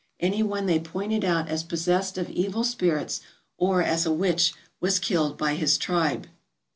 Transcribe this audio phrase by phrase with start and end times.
[0.19, 3.21] Any one they pointed out as possessed of evil spirits
[3.59, 6.25] or as a witch was killed by his tribe.